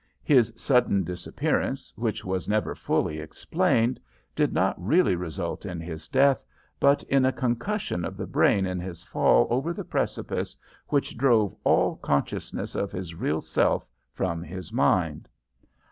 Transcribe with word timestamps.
His 0.23 0.51
sudden 0.57 1.03
disappearance, 1.03 1.93
which 1.95 2.25
was 2.25 2.49
never 2.49 2.73
fully 2.73 3.19
explained, 3.19 3.99
did 4.35 4.51
not 4.51 4.73
really 4.83 5.13
result 5.15 5.63
in 5.63 5.79
his 5.79 6.09
death, 6.09 6.43
but 6.79 7.03
in 7.03 7.23
a 7.23 7.31
concussion 7.31 8.03
of 8.03 8.17
the 8.17 8.25
brain 8.25 8.65
in 8.65 8.79
his 8.79 9.03
fall 9.03 9.45
over 9.51 9.73
the 9.73 9.85
precipice 9.85 10.57
which 10.87 11.15
drove 11.19 11.55
all 11.63 11.97
consciousness 11.97 12.73
of 12.73 12.91
his 12.91 13.13
real 13.13 13.41
self 13.41 13.87
from 14.11 14.41
his 14.41 14.73
mind. 14.73 15.29